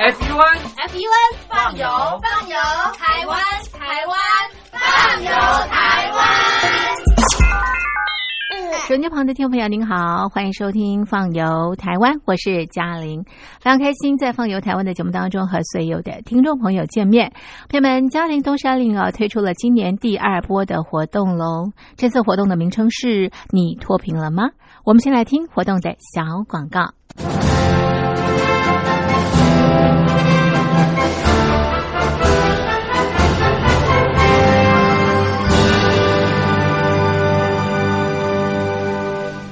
[0.00, 0.16] FUN
[0.88, 1.86] FUN 放油
[2.22, 2.56] 放油，
[2.96, 3.38] 台湾
[3.70, 4.16] 台湾
[4.72, 4.80] 放
[5.22, 5.28] 油
[5.68, 6.18] 台湾。
[8.88, 13.22] 手机旁的听众朋友，您好，欢迎收听《放游台湾》，我是嘉玲，
[13.60, 17.30] 非常开心在《放游台湾》的节目当中和所有的听众朋友见面。
[17.68, 24.44] 朋友们，嘉玲东山岭啊推出了今年第二波的活动喽，这次活动的名称是“你脱贫了吗？”
[24.82, 26.94] 我们先来听活动的小广告。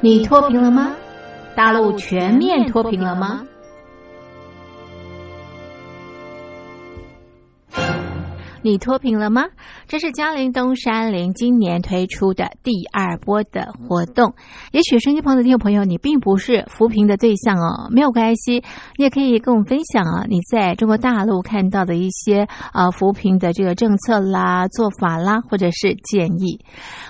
[0.00, 0.92] 你脱贫了吗？
[1.56, 3.42] 大陆全面脱贫了吗？
[8.62, 9.44] 你脱贫了吗？
[9.86, 14.34] 这是嘉陵东山林今年推出的第二波的活动。
[14.72, 18.64] 也许收音机旁的听众朋友，你并不是扶贫的对象哦，没有关系，
[18.96, 26.58] 你也可以跟我们分享啊，你在中国大陆看到的一些呃扶贫的这个政策啦、做法啦，或者是建议。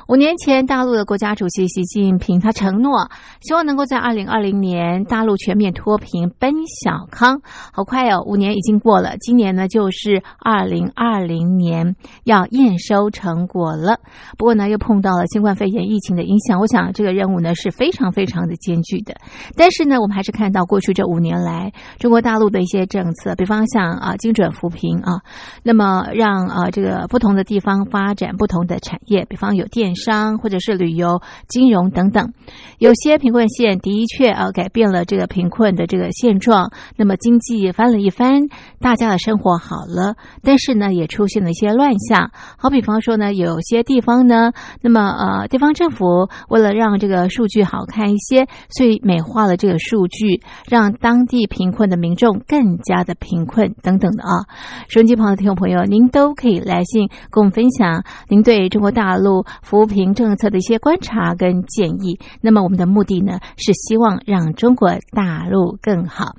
[0.07, 3.11] 五年前，大陆的国家主席习近平他承诺，
[3.41, 7.41] 希望能够在二零二零年大陆全面脱贫奔小康。
[7.73, 11.38] 好快哦，五年已经过了，今年呢就是二零二零。
[11.39, 11.95] 明年
[12.25, 14.01] 要验收成果了，
[14.37, 19.15] 不过呢，又碰到了新冠肺炎疫情的影响，我想这个任务呢是非常非常的艰巨的。
[19.57, 25.23] 但是呢，我们还是看到过去这五年来中国大陆的一些政策，比方像啊精准扶贫啊，
[25.63, 32.33] 那么让啊这个不同的地方发展不同的产业，比方有电商或者是旅游、金融等等。
[32.79, 38.49] 有些贫困县的确啊改变了这个贫困的这个现状，那么经济翻了一番，
[38.81, 42.31] 大家的生活好了，但是呢也出现了一些乱象。
[42.57, 54.47] 好比方说呢，有些地方呢，那么呃地方政府为了让这个数据好看一些，所以美化了这个数据，让当地贫困的民众更加的贫困等等的啊。
[54.89, 62.19] 收音机旁的听众朋友，您都可以来信跟我们分享您对中国大陆扶贫政策的一些观察跟建议。
[62.41, 66.35] 那么我们的目的呢，是希望让中国大陆更好。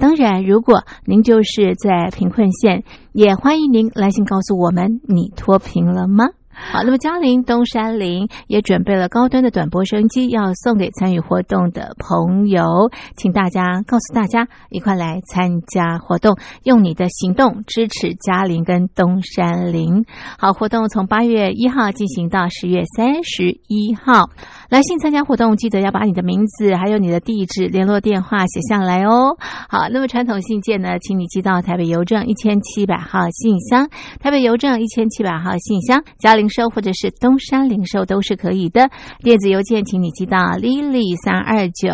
[0.00, 2.82] 当然，如果您就是在贫困县，
[3.12, 6.24] 也欢迎您来信告诉我们，你脱贫了吗？
[6.52, 20.04] 好，那么嘉陵东山林也准备了高端的短波收音机，要送给参与活动的朋友，请大家告诉大家，一块来参加活动，用你的行动支持嘉陵跟东山林。
[20.38, 24.28] 好，活动从八月一号进行到十月三十一号。
[24.70, 29.36] 来信参加活动，记得要把你的名字还有你的地址、联络电话写下来哦。
[29.68, 33.88] 好，那么传统信件呢，请你寄到台北邮政一千七百号信箱，
[34.20, 38.88] 台北邮政一千七百号信箱，嘉陵收或者是东山零售都是可以的。
[39.24, 41.88] 电子邮件，请你寄到 lily 三二九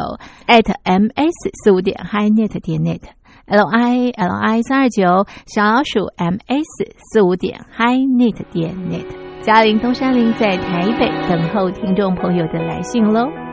[0.46, 8.74] at ms 四五点 hi net 点 net，l i l i 三二九小老鼠 ms 四五点 highnet 点
[8.90, 9.25] net。
[9.42, 13.45] 嘉陵东山林在台北等候听众朋友的来信喽。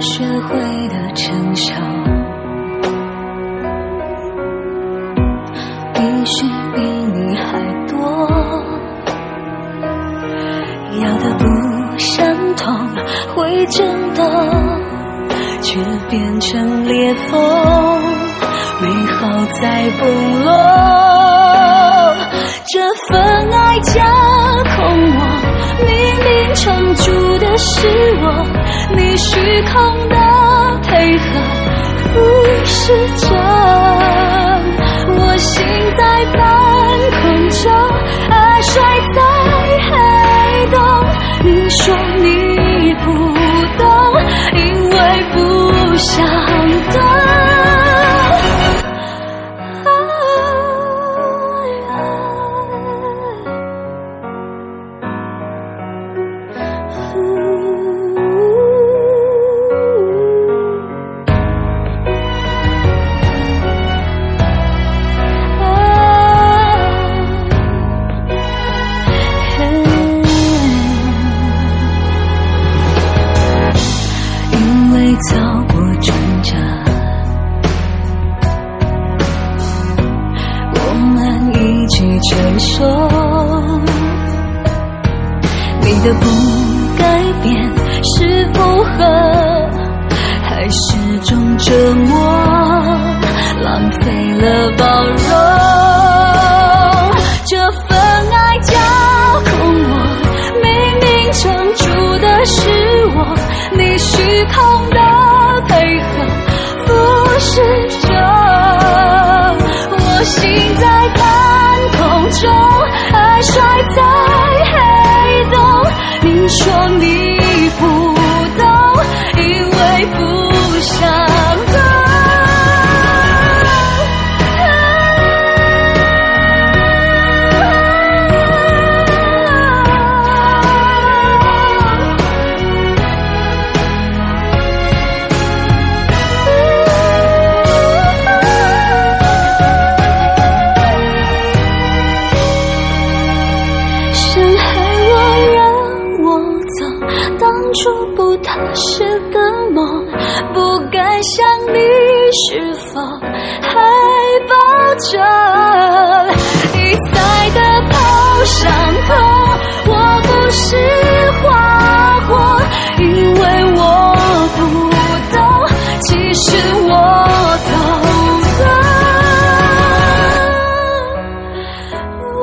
[0.00, 1.74] 学会的承受，
[5.94, 7.94] 必须比你还多。
[11.02, 11.44] 要的不
[11.98, 12.74] 相同，
[13.34, 14.24] 会震动，
[15.60, 15.78] 却
[16.08, 17.38] 变成裂缝。
[18.80, 20.50] 美好在崩落，
[22.64, 23.20] 这份
[23.52, 24.02] 爱架
[24.64, 24.80] 空
[25.18, 25.20] 我，
[25.84, 25.90] 明
[26.24, 27.86] 明撑住的是
[28.22, 28.24] 我，
[28.96, 30.16] 你虚空的
[30.82, 31.24] 配合
[32.04, 32.10] 俯
[32.64, 33.26] 视着，
[35.16, 35.64] 我心
[35.96, 36.38] 在半
[37.20, 37.70] 空中，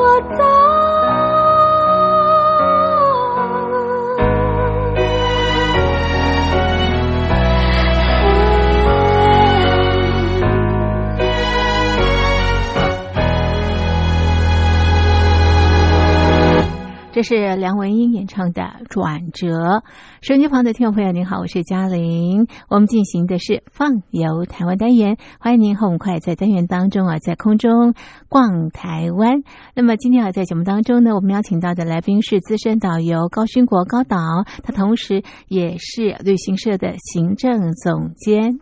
[0.08, 0.47] 我在。
[17.18, 19.48] 这是梁文音演唱的《转折》。
[20.22, 22.46] 手机旁的听众朋友，您好，我是嘉玲。
[22.70, 27.96] 我们进行的是放游台湾单元，欢迎您和我们快在单元当中啊，在空中
[28.30, 29.42] 逛台湾。
[29.74, 34.20] 那么今天啊，在节目当中呢，我们邀请到的来宾是资深导游高勋国高导，
[34.62, 38.60] 他同时也是旅行社的行政总监。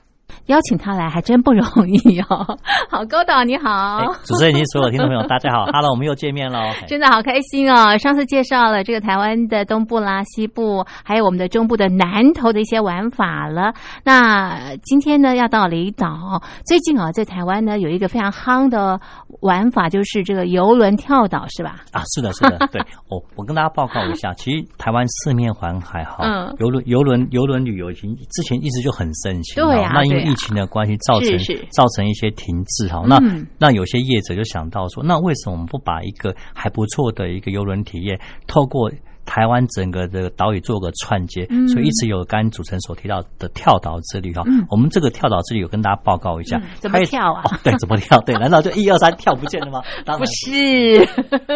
[0.48, 2.58] 邀请他来还真不容易哦。
[2.90, 6.60] 好，高导你好，哎主持人以及所有听众朋友，大家好， Hello，我们又见面喽。
[6.60, 7.98] 哎真的好开心哦！
[7.98, 13.74] 上次介绍了这个台湾的东部啦、西部，还有我们的中部的南投的一些玩法了。
[14.04, 16.42] 那今天呢，要到离岛。
[16.66, 19.00] 最近啊，在台湾呢有一个非常夯的
[19.42, 21.78] 玩法，就是这个游轮跳岛，是吧？
[21.92, 31.38] 啊，是的，是的，对，我 我跟大家报告一下，其实台湾四面环海哈，嗯游轮游轮游轮旅游已经之前一直就很盛行，对啊那因为疫情的关系，造成
[31.72, 33.04] 造成一些停滞哈。
[33.08, 33.46] 那嗯。
[33.58, 38.92] 那有些业者就想到说，那为什么我们不把一个还不错的一个游轮体验，透过
[39.26, 41.68] 台湾整个的岛屿做个串接，嗯。
[41.68, 44.44] 所以一直有刚刚主持人所提到的跳岛之旅哈。
[44.70, 47.42] 我们这个跳岛之旅有跟大家报告一下嗯，怎么跳啊？
[47.46, 48.20] 哦，对，怎么跳？
[48.20, 49.82] 对，难道就一二三跳不见了吗？
[50.06, 51.00] 当然不是，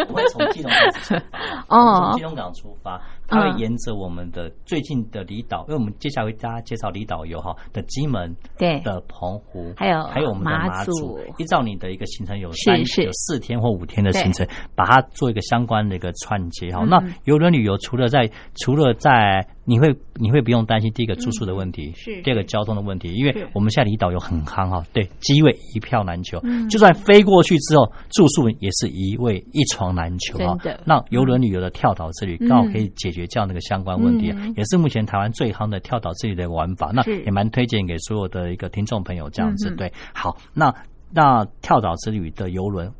[0.08, 2.10] 我会从基隆港出发， 哦。
[2.10, 3.00] 从基隆港出发，
[3.30, 8.80] 它会沿着我们的最近的离岛，因为我们接下来为大家介绍离岛游哈的金门、对。
[8.80, 11.18] 的澎湖，还有还有我们的马马祖。
[11.38, 16.82] 依照你的一个行程有三有四天或五天的行程，把它做一个相关的一个串接哈。
[16.82, 16.88] 嗯。
[16.88, 30.80] 那游轮旅游除了在除了在你会你会不用担心第一个住宿的问题，嗯是第二个交通的问题，因为我们现在离岛游很夯哈，对，机位一票难求，嗯就算飞过去之后，住宿也是一位一床难求哈真的。
[30.84, 36.90] 那游轮旅游的跳岛之旅嗯刚好可以解决这样的一个相关问题，嗯也是目前台湾最夯的跳岛之旅的玩法。
[36.92, 39.70] 那也蛮推荐给所有的一个听众朋友这样子。
[39.76, 40.74] 对，好，那
[41.12, 42.90] 那跳岛之旅的游轮。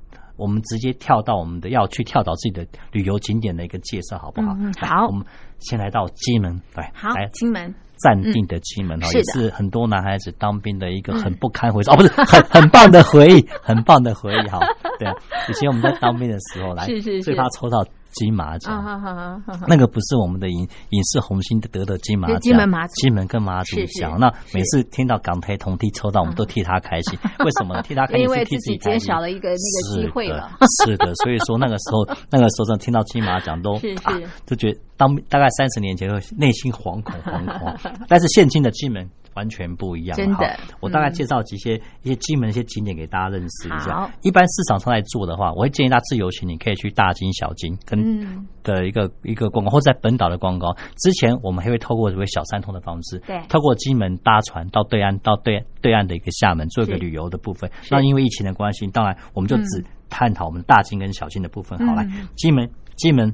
[0.41, 4.57] 我们直接跳到我们的要去跳岛自己的旅游景点的一个介绍，好不好？
[4.59, 5.07] 嗯好。
[5.07, 5.25] 我们
[5.59, 7.75] 先来到金门，来，好来，金门。
[8.03, 14.59] 暂定的金门哈，也是很多男孩子当兵的一个很不堪回首、 哦，不是很很棒的回忆， 很棒的回忆哈。
[14.99, 15.15] 对啊，
[15.51, 17.23] 以前我们在当兵的时候来， 是是是。
[17.23, 18.75] 最怕抽到金马奖。
[18.75, 24.19] 啊，好好好好好，那个不是我们的影影视红星得的金马奖，金门马祖金门跟马祖是是奖。
[24.19, 27.19] 那每次听到港台同梯抽到，我们都替他开心。
[27.45, 27.83] 为什么呢？
[27.83, 30.51] 替他开心因为是替自己开心减少了一个那个机会了。
[30.85, 31.15] 是的，是的。
[31.17, 33.75] 所以说那个时候，那个时候听到金马奖都
[34.05, 37.75] 啊，就觉得当大概三十年前，会内心惶恐惶恐。
[38.09, 39.09] 但是现今的金门
[39.41, 40.19] 完全不一样。
[40.19, 40.61] 了，真的。
[40.81, 41.13] 我大概嗯。
[41.15, 44.11] 介绍几些一些金门一些景点给大家认识一下。
[44.23, 48.47] 一般市场上来做的话，我会建议大家自由行，你可以去大金、小金跟嗯。
[48.63, 50.77] 的一个一个观光，或者在本岛的观光。
[50.99, 53.41] 之前我们还会透过所谓小三通的方式，对。
[53.49, 57.71] 透过金门搭船到对岸，到对对岸的一个厦门做一个旅游的部分。
[57.91, 61.79] 那因为疫情的关系，当然我们就只探讨我们大金跟小金的部分。
[61.87, 63.33] 好，来嗯金门，金门，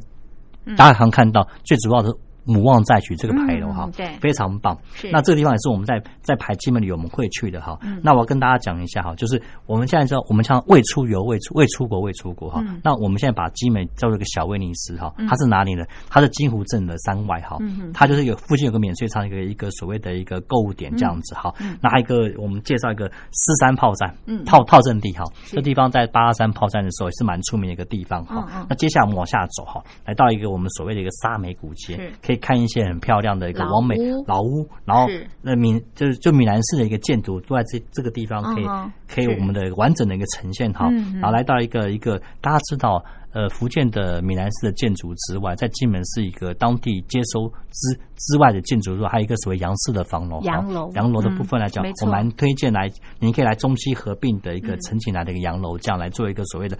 [0.76, 2.12] 大家常看到最主要的
[2.46, 4.06] 母望再举这个牌楼哈嗯，对。
[4.20, 4.78] 非常棒。
[4.94, 5.10] 是。
[5.10, 7.78] 那这个地方也是我们在在排金门旅游我们会去的哈。
[8.02, 12.64] 那我要跟大家讲一下哈，就是我们现在知道我们像未出游、未出未出国、未出国哈。
[12.82, 15.84] 那我们现在把金门叫做一个小威尼斯哈，它是哪里呢？
[16.08, 17.58] 它是金湖镇的山外哈，
[17.92, 21.52] 它就是有附近有个免税仓，一个一个所谓的一个购物点这样子哈。
[21.80, 28.66] 那还有一个我们介绍一个狮山炮战，炮炮阵地哈，这地方在八二三炮战的时候也是蛮出名的一个地方哈。
[28.68, 35.06] 那接下来我们往下走哈，来到一个我们所谓的一个沙美古街，可以看一些很漂亮的一个老完美屋老屋，然后
[35.42, 38.64] 那闽就是就闽南式的一个建筑都在这这个地方可以
[39.08, 43.04] 可以我们的完整的一个呈现哈然后来到一个一个大家知道。
[43.32, 50.40] 呃，福建的闽南式的建筑之外，在金门是一个当地接收之之外的建筑之外，还有一个所谓洋式的房楼。
[50.40, 56.78] 洋楼洋楼的部分来讲我蛮推荐来，您可以来中西合并的一个陈景来的一个洋楼，这样来做一个所谓的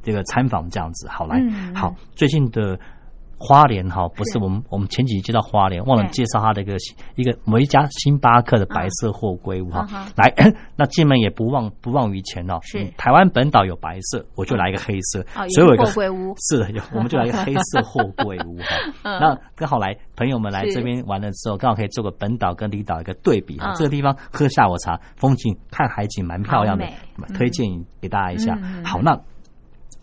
[0.00, 1.08] 这个参访这样子。
[1.08, 1.42] 好，来
[1.74, 2.78] 好，最近的。
[3.38, 6.74] 花莲哈，不是我们我们前几集接到花莲，忘了介绍它的一个
[7.16, 9.86] 一个某一家星巴克的白色货柜屋哈。
[10.16, 10.32] 来，
[10.74, 12.82] 那金门也不忘不忘于前哦，是。
[12.82, 15.20] 嗯台湾本岛有白色，我就来一个黑色。
[15.36, 16.34] 哦，所以我有一个有货柜屋。
[16.48, 18.66] 是的，有我们就来一个黑色货柜屋哈。
[19.02, 23.72] 嗯 那刚好来朋友们来是这边玩的时候，刚好可以做个本岛跟离岛一个对比哈。
[23.72, 23.74] 嗯。
[23.76, 26.86] 这个地方喝下午茶，风景看海景蛮漂亮的，
[27.34, 27.66] 推荐
[28.00, 28.58] 给大家一下。
[28.82, 29.20] 好，那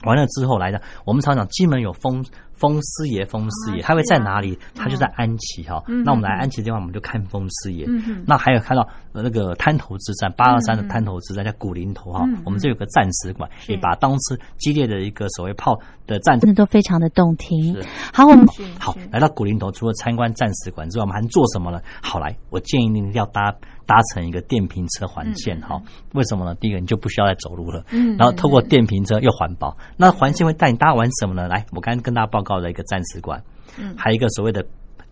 [0.06, 2.24] 完了之后来的，我们常常金门有风
[2.56, 4.58] 风师爷，风师爷，啊他会在哪里？
[4.76, 5.84] 他就在安琪哈。
[5.88, 8.24] 嗯那我们来安琪的地方，我们就看风师爷嗯哼。
[8.26, 17.88] 那还有看到呃那个滩头之战，八二三的滩头之战在古林头哈我们这有个战史馆，也把当时激烈的一个所谓炮的战真的都非常的动听是。
[18.14, 18.46] 好，我们
[18.80, 21.80] 好，来到古林头，除了参观战史馆之外，我们还做什么呢？
[22.02, 23.54] 好，来，我建议你要搭
[23.86, 25.82] 搭乘一个电瓶车环线哈。
[26.14, 26.56] 为什么呢？
[26.56, 29.76] 第一个，你就不需要再走路了，嗯然后透过电瓶车又环保。
[29.98, 31.48] 那环线会带你搭玩什么呢？
[31.48, 33.42] 来，我刚刚跟大家报告的一个战史馆，
[33.80, 34.66] 嗯还有一个所谓的。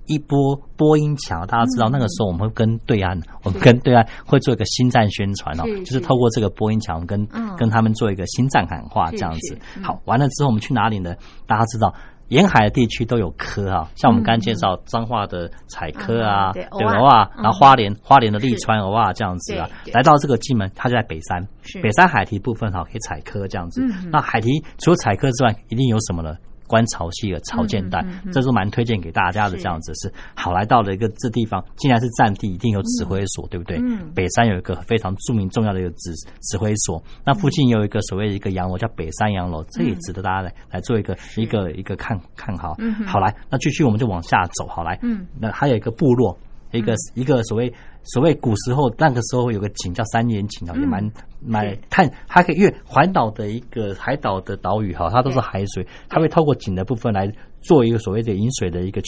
[0.07, 9.57] 一波波音墙，大家知道嗯那个时候我们会跟对岸，我们跟对岸会做一个新战宣传哦，就是是透过这个波音墙跟嗯跟他们做一个新战喊话这样子。
[9.77, 11.15] 嗯好，完了之后我们去哪里呢？
[11.45, 11.93] 大家知道。
[12.29, 17.29] 沿海的地区都有科啊，像我们刚刚介绍彰化的采科啊，嗯对对蚵仔吧？
[17.35, 23.81] 然后花莲花莲的利川蚵仔这样子啊来到这个金门，它就在北山是，北山海堤部分哈可以采科这样子。
[24.09, 26.35] 那海堤除了采科之外，一定有什么呢？
[26.71, 29.57] 观潮汐的潮间带这是蛮推荐给大家的。
[29.57, 30.11] 这样子是。
[30.33, 33.77] 好，来到了一个这地方，既然是战地，一定有指挥所，对不对？
[33.77, 34.09] 嗯？
[34.15, 42.75] 北山有一个非常著名重要的一个指指挥所，那附近有一个所谓的一个洋楼叫北山洋楼，这也值得大家来来做一个一个一个看看好。
[42.79, 42.93] 嗯。
[43.05, 46.37] 好来，那继续我们就往下走，好来，嗯，那还有一个部落，
[46.71, 47.73] 一个一个所谓
[48.03, 59.01] 所谓古时候那个时候有个井叫三眼井啊，也蛮蛮看它可以因为环岛的一个海岛的岛屿哈，它都是海水，它会透过井的部分来做一个所谓的饮水的一个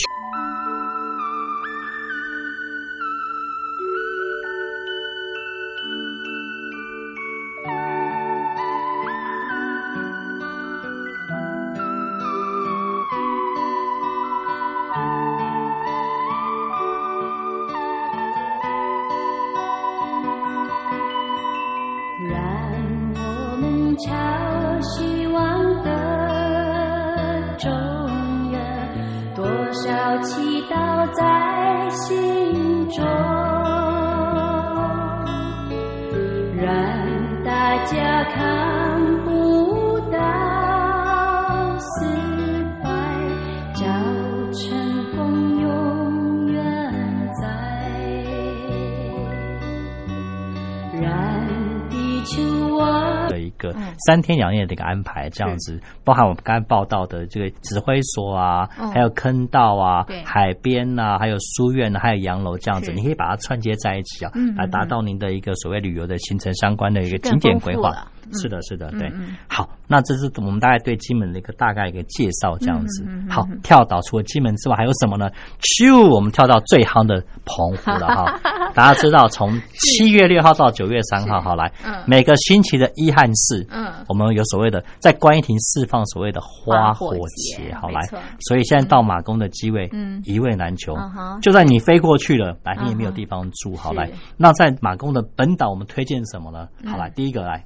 [24.84, 25.90] 希望的
[27.58, 27.72] 中
[28.52, 28.62] 央，
[29.34, 33.06] 多少祈祷在心中，
[36.58, 36.68] 让
[37.46, 38.83] 大家看。
[53.74, 58.92] 个三天两夜的一个安排，这样子，包含我们刚才报道的这个指挥所啊，嗯。
[58.94, 67.92] 还有坑道啊、海边呐，还有书院啊，还有洋楼这样子，你可以把它串接在一起啊嗯，来达到您的一个所谓旅游的行程相关的一个景点规划。
[68.32, 69.12] 是的，是的，对。
[69.48, 73.06] 好，那这是我们大概对金门的一个大概一个介绍，这样子。
[73.30, 75.30] 好，跳岛除了金门之外还有什么呢？
[75.60, 78.40] 咻，我们跳到最夯的澎湖了哈。
[78.74, 83.63] 大家知道，从七月六号到九月三号，好来嗯，每个星期的一和四，嗯
[84.08, 88.02] 我们有所谓的在观音亭释放所谓的花火花火节，好来，
[88.40, 90.22] 所以现在到马公的机位，嗯。
[90.26, 90.96] 一位难求
[91.42, 93.98] 就算你飞过去了，来你也没有地方住，好是。
[93.98, 96.68] 来，那在马公的本岛，我们推荐什么呢？
[96.86, 97.66] 好来，嗯第一个来，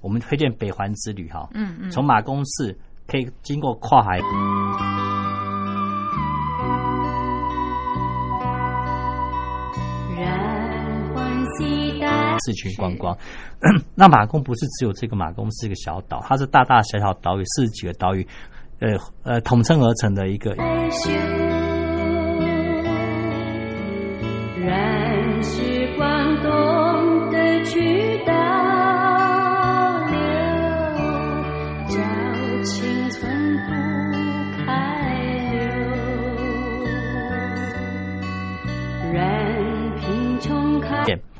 [0.00, 1.90] 我们推荐北环之旅哈，嗯嗯。
[1.90, 4.18] 从马公市可以经过跨海。
[12.44, 13.16] 市区观光。
[13.94, 18.26] 那马公不是只有这个马公是一个小岛，它是大大小小岛屿四十几个岛屿，
[18.80, 20.56] 呃呃统称而成的一个。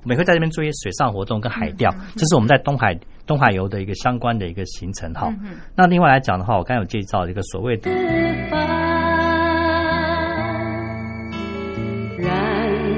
[0.09, 5.31] 我们也会在这边做一些水上活动跟海钓，这是我们在东海东海游的一个相关的一个行程哈。
[5.77, 7.91] 那另外来讲的话，我刚才有介绍一个所谓的。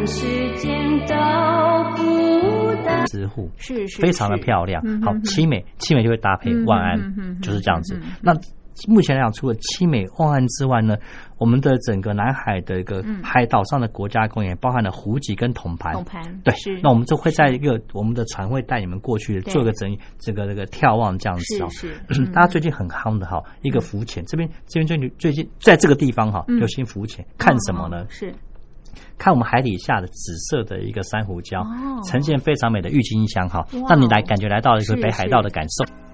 [0.07, 0.73] 时间
[1.09, 1.17] 都
[1.97, 3.05] 不等。
[3.07, 4.81] 支户是是非常的漂亮。
[5.03, 8.01] 好，七美七美就会搭配万安，就是这样子。
[8.23, 8.33] 那
[8.89, 10.97] 目前来讲，除了七美万安之外呢，
[11.39, 15.93] 我们的整个南海的一个海岛上的国家公园，包含了湖脊跟铜盘。
[15.93, 21.69] 统盘对，那我们就会在一个我们的船会带你们过去做个整这个这个眺望这样子哦。
[21.71, 21.95] 是
[22.33, 28.07] 大家最近很夯的哈，一个浮潜，这边这边最近最近在这个地方哈，流行浮潜，看什么呢？
[28.09, 28.33] 是。
[29.19, 31.63] 看我们海底下的紫色的一个珊瑚礁，
[32.09, 36.10] 呈现非常美的郁金香哈，让你来感觉来到一个北海道的感受。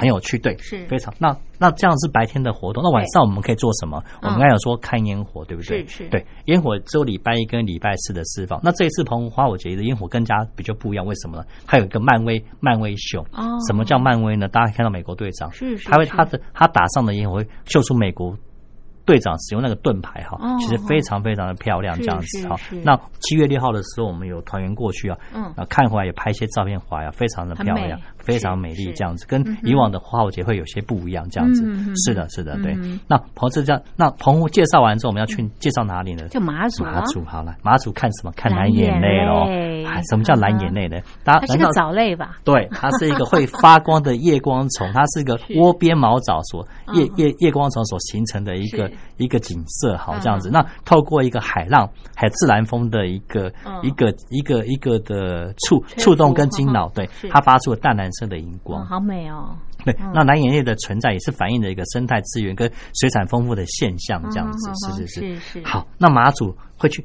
[0.00, 1.14] 很有趣，对，是非常。
[1.18, 4.02] 那那这样是白天的活动，那晚上我们可以做什么？
[4.22, 5.86] 我们刚才有说看烟火，对不对？
[5.86, 6.08] 是是。
[6.08, 8.58] 对，烟火只有礼拜一跟礼拜四的释放。
[8.62, 11.44] 那这一次澎湖花火节的烟火更加比较不一样，为什么呢？
[11.66, 13.20] 它有一个漫威漫威秀。
[13.32, 13.58] 哦。
[13.68, 14.48] 什么叫漫威呢？
[14.48, 15.88] 大家看到美国队长，是是。
[15.88, 18.36] 他会他的他打上的烟火会秀出美国。
[19.10, 22.54] 队长使用那个盾牌哈，其实非常非常的漂亮，这样子哈。
[22.84, 25.18] 那七月六号的时候，我们有团员过去啊，
[25.56, 31.64] 啊看回来也拍一些照片回来，非常的漂亮，非常美丽，这样子跟以往的花火节会有些不一样，这样子。
[32.04, 32.72] 是的，是的，对。
[33.08, 36.28] 那澎湖这样，那澎湖介绍完之后，我们要去介绍哪里呢？
[36.28, 36.84] 就马祖。
[36.84, 38.30] 马祖好了，马祖看什么？
[38.36, 39.48] 看蓝眼泪喽。
[40.08, 40.98] 什么叫蓝眼泪呢？
[41.24, 42.38] 它是个藻类吧？
[42.44, 48.88] 对，它是一个会发光的夜光虫，它是一个 窝边毛藻所夜夜夜光虫所形成的一个。
[49.16, 59.56] 一个景色好这样子，那透过一个海浪、海自然风的一个一个一个一个的触触动跟惊扰，对它发出了淡蓝色的荧光，好美哦。
[59.84, 65.62] 对，那蓝眼泪的存在也是反映了一个生态资源跟水产丰富的现象，这样子是是是。
[65.64, 67.04] 好，那马祖会去。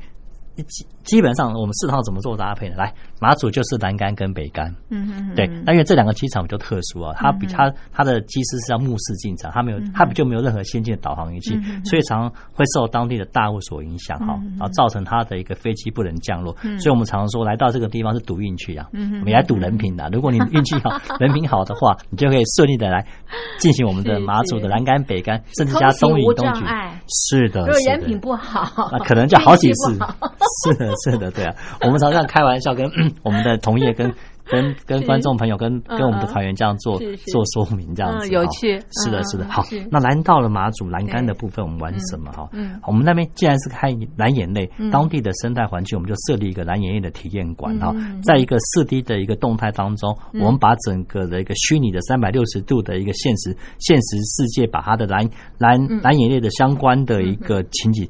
[1.05, 2.75] 基基本上，我们四套怎么做搭配呢？
[2.77, 4.69] 来，马祖就是南竿跟北竿。
[4.89, 16.53] 嗯嗯对，那因为这两个机场比较特殊啊，它比它它的机师是要目视进场，它没有，它就没有任何先进的导航仪器，所以常会受当地的大雾所影响哈，然后造成它的一个飞机不能降落。
[16.79, 20.07] 所以我们常说来到这个地方是赌运气啊，我们来赌人品的。
[20.11, 23.05] 如果你运气好， 人品好的话，你就可以顺利的来
[23.57, 26.91] 进行我们的马祖的南竿、北竿，甚至加东引东莒。
[27.07, 29.93] 是的，如果人品不好，那可能就好几次。
[30.65, 32.89] 是的，是的，对啊，我们常常开玩笑跟
[33.23, 34.13] 我们的同业跟。
[34.47, 38.79] 跟跟观众朋友跟跟我们的团员这样做做说明，这样子有趣。
[38.91, 39.47] 是的，是的。
[39.49, 42.31] 好，那来到了马祖栏杆的部分，我们玩什么？
[42.31, 47.75] 哈，嗯，我们那边既然是开蓝眼泪，当地的生态环境，我们就设立一个蓝眼泪的体验馆。
[47.79, 47.91] 哈，
[48.23, 55.27] 在一个四 D 的一个动态当中，我们把整个的一个虚拟的三百六十度的一个现实现实世界，把它的蓝
[55.57, 58.07] 蓝蓝眼泪的相关的一个情景。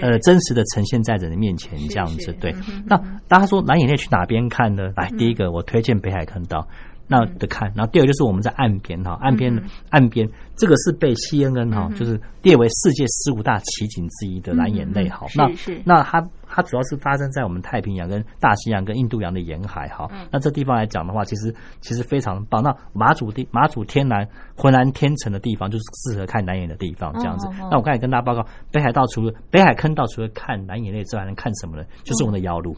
[0.00, 2.54] 呃，真实的呈现在人的面前，这样子对。
[2.86, 2.96] 那
[3.28, 4.90] 大家说蓝眼泪去哪边看呢？
[4.96, 6.66] 来，第一个我推荐北海坑道。
[7.06, 9.54] 那的看，然后第二个就是我们在岸边哈，岸边
[9.90, 10.26] 岸边
[10.56, 15.26] 这个是被 CNN 哈，就是列为世界十五大奇景之一的蓝眼泪哈。
[15.34, 15.50] 那
[15.84, 20.08] 那它它主要是发生在我们太平洋跟大西洋跟印度洋的沿海哈。
[20.30, 22.62] 那这地方来讲的话，其实其实非常棒。
[22.62, 24.24] 那马祖地马祖天蓝
[24.56, 27.48] 浑然天成的地方，就是适合看南眼的地方这样子。
[27.70, 31.82] 那我刚才跟大家报告，北海道除了北海坑道除了看南眼泪之外，能看什么呢？
[32.04, 32.76] 就是我们的瑶路。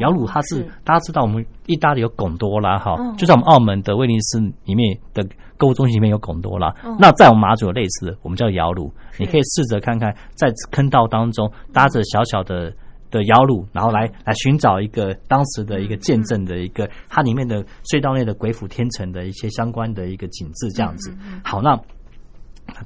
[0.00, 5.22] 瑶鲁它是大家知道，我们意大利有贡多拉哈，就在我们澳门的威尼斯里面的
[5.58, 6.74] 购物中心里面有贡多拉。
[6.98, 12.72] 那在我们马祖有类似的，我们叫瑶鲁，你可以试着看看，在坑道当中搭着小小的
[13.10, 21.12] 的窑路，然后来来寻找一个当时的一个见证的一个它里面的隧道内的鬼斧天成的一些相关的一个景致这样子。
[21.44, 21.78] 好，那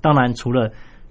[0.00, 0.70] 当然除了。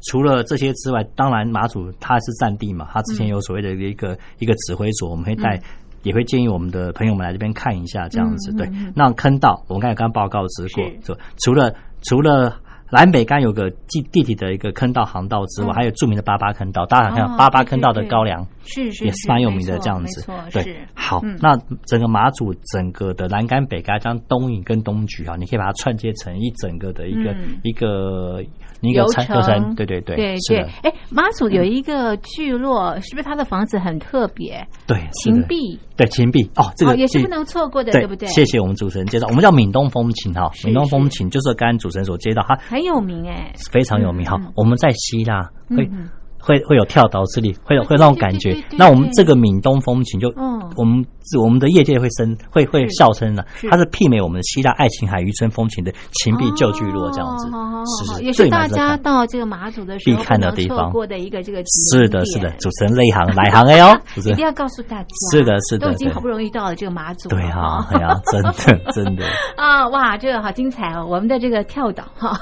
[0.10, 5.62] 除了这些之外，当然马祖它是战地嘛，它之前有所谓的一个一个指挥所，我们会带，
[6.02, 8.68] 也会建议我们的朋友们来这边看一下，这样子对。
[8.96, 11.72] 那坑道，我们刚才刚报告之过，除了
[12.02, 12.60] 除了
[12.92, 20.30] 南北干有个地地底的一个坑道航道之外，还有著名的八八坑道，大家看哦八八坑道的高粱是是也是蛮有名的这样子。
[20.52, 27.60] 对，好嗯，那整个马祖整个的南干北干，将东引跟东莒啊，你可以把它串接成一整个的一个嗯。
[27.64, 28.44] 一个
[28.90, 30.60] 一个流参流程程，对对对，对对。
[30.84, 34.66] 哎，妈祖有一个聚落，是不是他的房子很特别？
[34.88, 35.10] 对是的。
[35.14, 38.28] 秦壁对秦壁哦，这个哦也是不能错过的，对不对？
[38.30, 44.40] 谢谢我们主持人介绍，我们叫闽东风情哈，闽东风情就是刚刚主持人所介绍，它很有名哎，非常有名哈。
[44.56, 46.10] 我们在希腊嗯
[46.42, 48.56] 会会有跳岛之力，会会那种感觉。
[48.78, 50.60] 那我们这个闽东风情就嗯。
[50.78, 51.06] 我们
[51.38, 57.46] 我们的业界会生会会笑称呢，它是媲美我们希腊爱琴海渔村风情的秦壁旧聚落这样子
[57.86, 58.96] 是是也是大家。
[58.96, 64.34] 到这个马祖的时候必看的地方过的一个这个是的，是的，主持人内行来行哎哟， 主持人。
[64.34, 68.54] 一定要告诉大家，是的是的对都已经好不容易到了这个马祖，对啊哈，哎呀，真的
[68.96, 69.26] 真的，
[69.58, 71.06] 啊，哇，这个好精彩哦！
[71.06, 72.40] 我们的这个跳岛哈，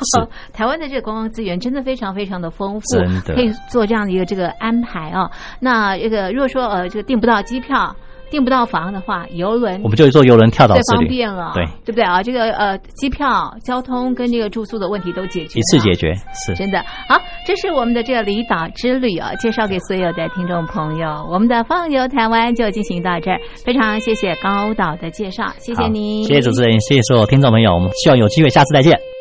[0.53, 3.33] 台湾的这个观光资源真的非常非常的丰富，真的。
[3.33, 5.29] 可以做这样的一个这个安排啊。
[5.59, 7.93] 那这个如果说呃这个订不到机票。
[8.31, 12.21] 订不到房的话，游轮我们就坐游轮跳岛最方，便了，对，对不对啊？
[12.21, 15.95] 这个呃，机票、交通跟这个住宿的问题都解决，一次解。
[15.95, 16.13] 决
[16.45, 16.53] 是。
[16.53, 21.27] 真的好，这是我们的这个离岛之旅啊，介绍给所有的听众朋友。
[21.27, 29.18] 我们的放游台湾就进行到这儿，非常谢谢高导的介绍，谢谢好您，谢谢主持人，谢谢所有听众朋友，我们希望有机会下次再见。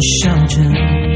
[0.00, 1.09] 笑着